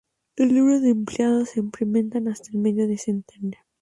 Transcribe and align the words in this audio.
El 0.35 0.55
número 0.55 0.79
de 0.79 0.89
empleados 0.89 1.49
se 1.51 1.59
incrementa 1.59 2.19
hasta 2.31 2.49
el 2.49 2.57
medio 2.57 2.87
centenar. 2.97 3.63